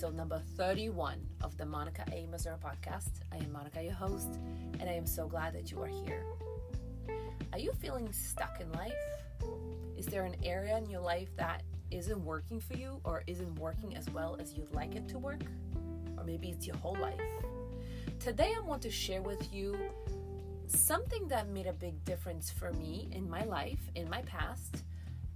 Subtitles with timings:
[0.00, 2.26] episode number 31 of the Monika A.
[2.28, 3.20] Mazur podcast.
[3.32, 4.38] I am Monika, your host,
[4.78, 6.24] and I am so glad that you are here.
[7.52, 8.94] Are you feeling stuck in life?
[9.98, 13.94] Is there an area in your life that isn't working for you or isn't working
[13.94, 15.42] as well as you'd like it to work?
[16.16, 17.20] Or maybe it's your whole life.
[18.20, 19.76] Today, I want to share with you
[20.66, 24.82] something that made a big difference for me in my life, in my past,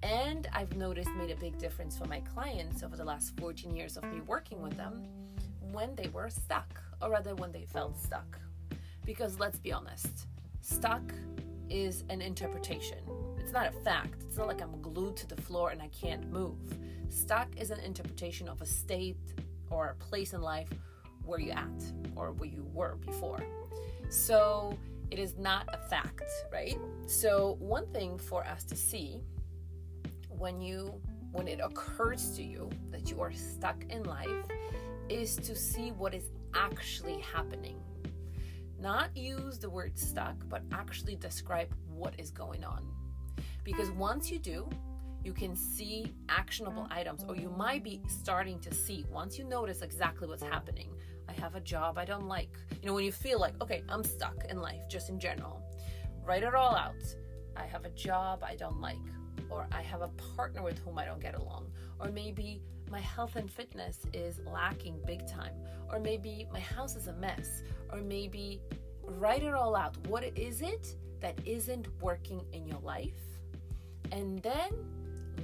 [0.05, 3.97] and I've noticed made a big difference for my clients over the last 14 years
[3.97, 5.03] of me working with them
[5.73, 8.39] when they were stuck, or rather, when they felt stuck.
[9.07, 10.27] Because let's be honest,
[10.61, 11.03] stuck
[11.71, 12.99] is an interpretation.
[13.39, 14.25] It's not a fact.
[14.29, 16.59] It's not like I'm glued to the floor and I can't move.
[17.09, 19.17] Stuck is an interpretation of a state
[19.71, 20.69] or a place in life
[21.25, 23.43] where you're at or where you were before.
[24.11, 24.77] So
[25.11, 26.79] it is not a fact, right?
[27.07, 29.21] So, one thing for us to see
[30.39, 31.01] when you
[31.33, 34.31] when it occurs to you that you are stuck in life
[35.09, 37.81] is to see what is actually happening.
[38.81, 42.87] Not use the word stuck, but actually describe what is going on.
[43.65, 44.69] Because once you do,
[45.25, 49.83] you can see actionable items, or you might be starting to see once you notice
[49.83, 50.91] exactly what's happening.
[51.29, 52.51] I have a job I don't like.
[52.81, 55.63] You know, when you feel like, okay, I'm stuck in life, just in general,
[56.23, 57.03] write it all out.
[57.57, 58.99] I have a job I don't like
[59.51, 63.37] or I have a partner with whom I don't get along, or maybe my health
[63.37, 65.55] and fitness is lacking big time,
[65.91, 68.61] or maybe my house is a mess, or maybe
[69.03, 69.97] write it all out.
[70.09, 73.21] What is it that isn't working in your life?
[74.13, 74.71] And then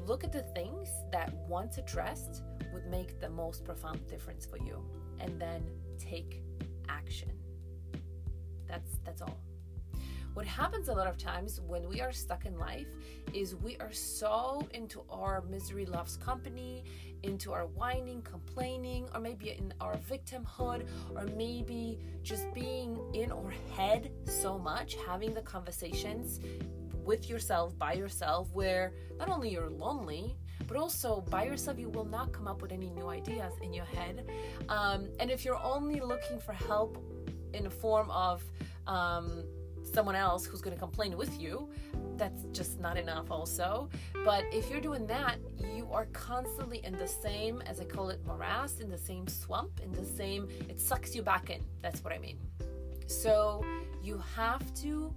[0.07, 4.85] look at the things that once addressed would make the most profound difference for you
[5.19, 5.63] and then
[5.99, 6.43] take
[6.89, 7.33] action.
[8.67, 9.41] That's that's all.
[10.35, 12.87] What happens a lot of times when we are stuck in life
[13.35, 16.85] is we are so into our misery loves company,
[17.25, 23.53] into our whining, complaining, or maybe in our victimhood, or maybe just being in our
[23.77, 26.39] head so much, having the conversations
[27.05, 30.37] with yourself, by yourself, where not only you're lonely,
[30.69, 33.87] but also by yourself, you will not come up with any new ideas in your
[33.87, 34.31] head.
[34.69, 37.03] Um, and if you're only looking for help
[37.53, 38.45] in a form of
[38.87, 39.45] um,
[39.83, 41.69] someone else who's going to complain with you,
[42.17, 43.89] that's just not enough, also.
[44.25, 45.37] But if you're doing that,
[45.75, 49.81] you are constantly in the same, as I call it, morass, in the same swamp,
[49.83, 51.63] in the same, it sucks you back in.
[51.83, 52.39] That's what I mean.
[53.07, 53.65] So
[54.03, 55.13] you have to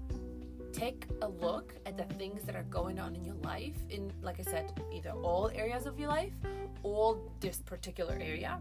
[0.72, 4.40] take a look at the things that are going on in your life, in, like
[4.40, 6.34] I said, either all areas of your life
[6.81, 8.59] or this particular area,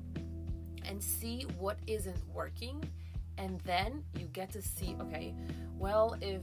[0.84, 2.84] and see what isn't working
[3.38, 5.34] and then you get to see okay
[5.78, 6.42] well if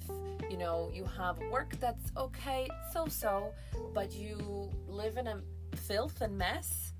[0.50, 3.53] you know you have work that's okay so so
[3.94, 5.41] but you live in a
[5.75, 6.94] filth and mess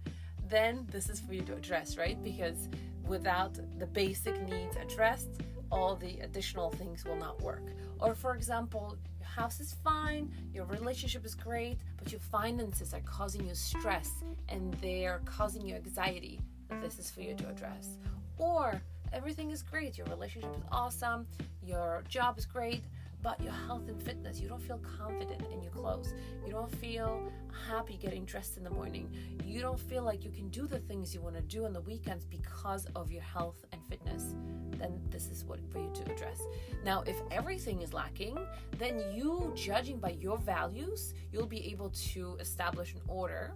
[0.50, 2.22] then this is for you to address right?
[2.24, 2.68] Because
[3.08, 5.30] without the basic needs addressed
[5.72, 7.62] all the additional things will not work.
[8.00, 13.02] Or for example your house is fine your relationship is great but your finances are
[13.02, 14.12] causing you stress
[14.48, 16.40] and they're causing you anxiety.
[16.82, 17.98] This is for you to address.
[18.38, 18.82] Or
[19.14, 19.98] everything is great.
[19.98, 21.28] Your relationship is awesome.
[21.64, 22.84] Your job is great.
[23.22, 26.14] But your health and fitness, you don't feel confident in your clothes.
[26.46, 27.30] You don't feel
[27.68, 29.14] happy getting dressed in the morning.
[29.44, 31.82] You don't feel like you can do the things you want to do on the
[31.82, 34.36] weekends because of your health and fitness.
[34.78, 36.42] Then this is what for you to address.
[36.86, 38.38] Now, if everything is lacking,
[38.78, 43.54] then you judging by your values, you'll be able to establish an order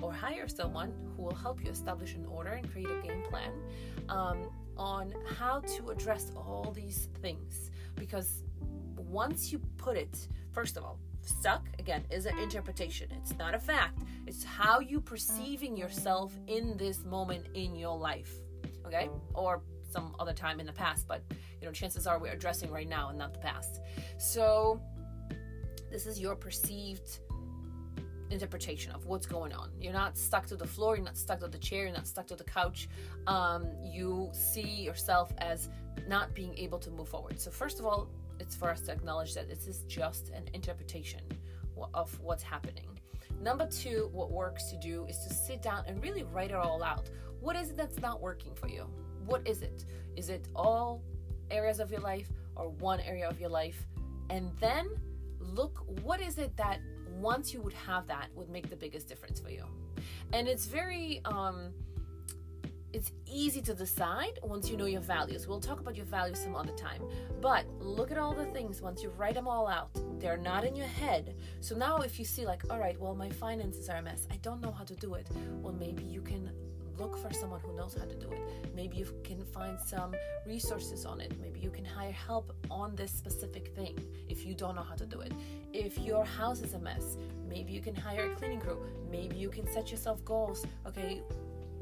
[0.00, 3.52] or hire someone who will help you establish an order and create a game plan
[4.08, 4.38] um,
[4.80, 7.70] on how to address all these things.
[7.96, 8.42] Because
[8.96, 13.08] once you put it, first of all, stuck again is an interpretation.
[13.18, 14.00] It's not a fact.
[14.26, 18.32] It's how you perceiving yourself in this moment in your life.
[18.86, 19.10] Okay?
[19.34, 19.60] Or
[19.90, 21.22] some other time in the past, but
[21.60, 23.80] you know, chances are we're addressing right now and not the past.
[24.18, 24.80] So
[25.90, 27.18] this is your perceived
[28.30, 29.70] interpretation of what's going on.
[29.80, 32.26] You're not stuck to the floor, you're not stuck to the chair, you're not stuck
[32.28, 32.88] to the couch.
[33.26, 35.68] Um, you see yourself as
[36.08, 37.40] not being able to move forward.
[37.40, 41.20] So, first of all, it's for us to acknowledge that this is just an interpretation
[41.94, 42.86] of what's happening.
[43.40, 46.82] Number two, what works to do is to sit down and really write it all
[46.82, 47.08] out.
[47.40, 48.86] What is it that's not working for you?
[49.24, 49.86] What is it?
[50.16, 51.02] Is it all
[51.50, 53.86] areas of your life or one area of your life?
[54.28, 54.88] And then
[55.38, 56.80] look what is it that
[57.20, 59.64] once you would have that would make the biggest difference for you
[60.32, 61.72] and it's very um
[62.92, 65.46] it's easy to decide once you know your values.
[65.46, 67.02] We'll talk about your values some other time.
[67.40, 69.90] But look at all the things once you write them all out.
[70.18, 71.36] They're not in your head.
[71.60, 74.26] So now if you see like, all right, well my finances are a mess.
[74.30, 75.28] I don't know how to do it.
[75.62, 76.50] Well, maybe you can
[77.00, 78.40] look for someone who knows how to do it.
[78.74, 80.14] Maybe you can find some
[80.46, 81.32] resources on it.
[81.40, 83.98] Maybe you can hire help on this specific thing
[84.28, 85.32] if you don't know how to do it.
[85.72, 87.16] If your house is a mess,
[87.48, 88.78] maybe you can hire a cleaning crew.
[89.10, 90.66] Maybe you can set yourself goals.
[90.86, 91.22] Okay,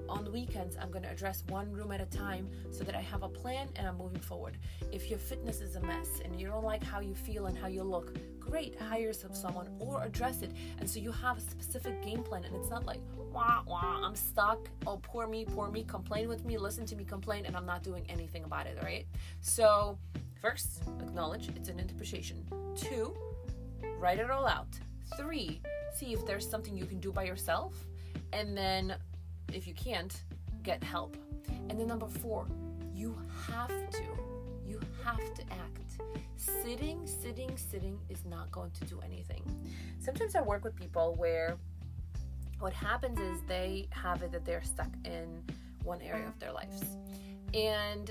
[0.09, 3.23] on weekends, I'm going to address one room at a time so that I have
[3.23, 4.56] a plan and I'm moving forward.
[4.91, 7.67] If your fitness is a mess and you don't like how you feel and how
[7.67, 10.53] you look, great, hire someone or address it.
[10.79, 13.00] And so you have a specific game plan and it's not like,
[13.38, 14.69] wah, wah, I'm stuck.
[14.85, 17.85] Oh, poor me, poor me, complain with me, listen to me complain, and I'm not
[17.85, 19.06] doing anything about it, right?
[19.40, 19.96] So,
[20.43, 22.44] first, acknowledge it's an interpretation.
[22.75, 23.14] Two,
[23.99, 24.67] write it all out.
[25.17, 25.61] Three,
[25.94, 27.75] see if there's something you can do by yourself.
[28.32, 28.96] And then
[29.52, 30.20] if you can't,
[30.64, 31.17] get help.
[31.69, 32.46] And then number four,
[32.93, 34.02] you have to.
[34.67, 36.02] You have to act.
[36.37, 39.43] Sitting, sitting, sitting is not going to do anything.
[40.00, 41.56] Sometimes I work with people where
[42.61, 45.43] what happens is they have it that they're stuck in
[45.85, 46.83] one area of their lives.
[47.55, 48.11] And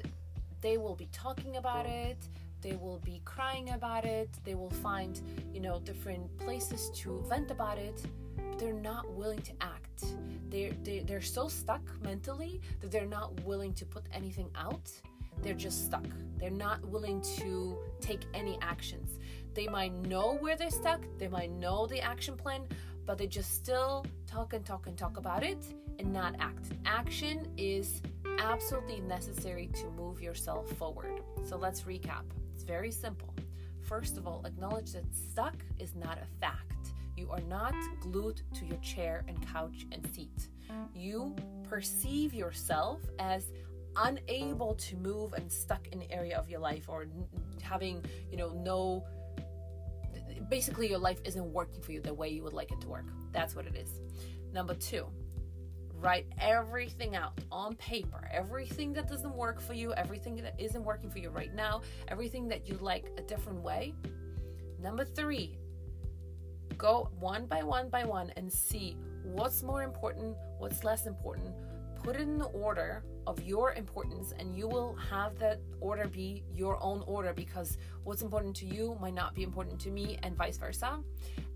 [0.61, 2.17] they will be talking about it,
[2.61, 5.21] they will be crying about it, they will find,
[5.53, 8.01] you know, different places to vent about it,
[8.35, 10.05] but they're not willing to act.
[10.49, 14.89] They're, they, they're so stuck mentally that they're not willing to put anything out.
[15.43, 16.05] They're just stuck.
[16.39, 19.19] They're not willing to take any actions.
[19.53, 21.01] They might know where they're stuck.
[21.19, 22.63] They might know the action plan
[23.07, 25.65] but they just still talk and talk and talk about it
[25.97, 26.73] and not act.
[26.85, 28.01] Action is
[28.39, 31.21] absolutely necessary to move yourself forward.
[31.45, 32.23] So let's recap.
[32.53, 33.33] It's very simple.
[33.81, 36.91] First of all acknowledge that stuck is not a fact.
[37.15, 40.49] You are not glued to your chair and couch and seat.
[40.93, 41.33] You
[41.63, 43.51] perceive yourself as
[43.95, 47.07] unable to move and stuck in an area of your life or
[47.61, 49.05] having, you know, no
[50.49, 53.05] basically your life isn't working for you the way you would like it to work.
[53.31, 54.01] That's what it is.
[54.53, 55.05] Number 2,
[55.95, 58.29] write everything out on paper.
[58.31, 62.47] Everything that doesn't work for you, everything that isn't working for you right now, everything
[62.47, 63.93] that you like a different way.
[64.79, 65.57] Number 3,
[66.77, 71.53] go one by one by one and see what's more important, what's less important.
[72.03, 76.43] Put it in the order of your importance, and you will have that order be
[76.53, 80.35] your own order because what's important to you might not be important to me, and
[80.35, 80.99] vice versa.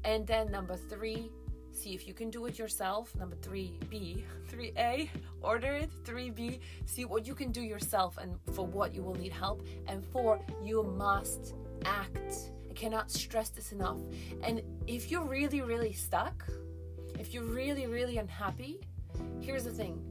[0.03, 1.31] And then, number three,
[1.71, 3.15] see if you can do it yourself.
[3.15, 5.09] Number three, B, 3A,
[5.41, 5.89] order it.
[6.03, 9.65] 3B, see what you can do yourself and for what you will need help.
[9.87, 11.53] And four, you must
[11.85, 13.99] act I cannot stress this enough.
[14.43, 16.47] And if you're really, really stuck,
[17.19, 18.79] if you're really, really unhappy,
[19.41, 20.01] here's the thing.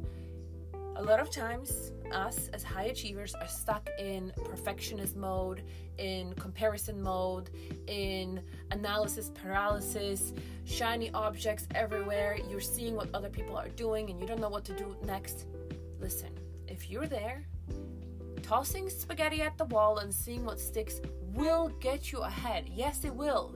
[1.00, 5.62] A lot of times, us as high achievers are stuck in perfectionist mode,
[5.96, 7.48] in comparison mode,
[7.86, 10.34] in analysis paralysis,
[10.66, 12.36] shiny objects everywhere.
[12.50, 15.46] You're seeing what other people are doing and you don't know what to do next.
[16.00, 16.38] Listen,
[16.68, 17.46] if you're there,
[18.42, 21.00] tossing spaghetti at the wall and seeing what sticks
[21.32, 22.68] will get you ahead.
[22.70, 23.54] Yes, it will.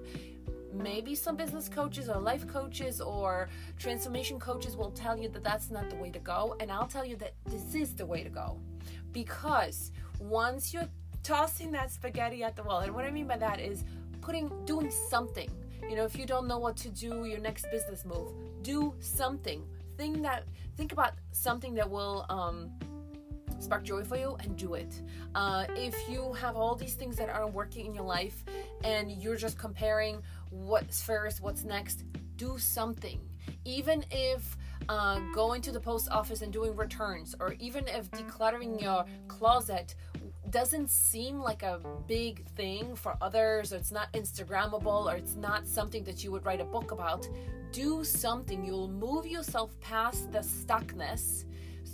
[0.75, 3.49] Maybe some business coaches or life coaches or
[3.79, 6.57] transformation coaches will tell you that that's not the way to go.
[6.59, 8.59] And I'll tell you that this is the way to go.
[9.13, 10.89] Because once you're
[11.23, 13.85] tossing that spaghetti at the wall, and what I mean by that is
[14.21, 15.51] putting, doing something.
[15.89, 19.63] You know, if you don't know what to do, your next business move, do something.
[19.97, 20.45] Think that,
[20.77, 22.73] think about something that will, um,
[23.59, 25.03] spark joy for you and do it.
[25.35, 28.45] Uh, if you have all these things that aren't working in your life
[28.85, 32.05] and you're just comparing what's first, what's next,
[32.37, 33.21] do something.
[33.65, 34.57] Even if
[34.89, 39.95] uh, going to the post office and doing returns, or even if decluttering your closet
[40.51, 45.67] doesn't seem like a big thing for others, or it's not Instagrammable, or it's not
[45.67, 47.27] something that you would write a book about,
[47.73, 48.65] do something.
[48.65, 51.45] You'll move yourself past the stuckness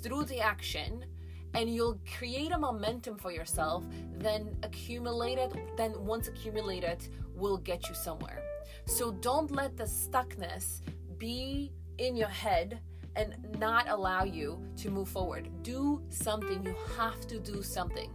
[0.03, 1.05] through the action
[1.55, 3.85] and you'll create a momentum for yourself
[4.19, 8.43] then accumulated then once accumulated will get you somewhere.
[8.87, 10.83] So don't let the stuckness
[11.19, 12.81] be in your head
[13.17, 15.49] and not allow you to move forward.
[15.63, 16.65] Do something.
[16.65, 18.11] You have to do something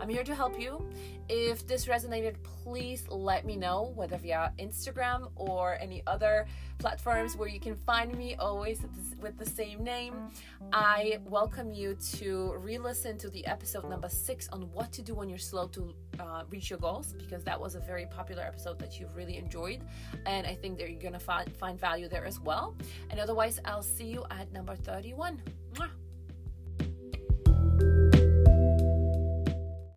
[0.00, 0.86] I'm here to help you.
[1.28, 6.46] If this resonated, please let me know, whether via Instagram or any other
[6.78, 8.80] platforms where you can find me, always
[9.20, 10.14] with the same name.
[10.72, 15.14] I welcome you to re listen to the episode number six on what to do
[15.14, 18.78] when you're slow to uh, reach your goals, because that was a very popular episode
[18.78, 19.80] that you've really enjoyed.
[20.26, 22.76] And I think that you're going to find, find value there as well.
[23.10, 25.42] And otherwise, I'll see you at number 31.
[25.74, 26.05] Mwah.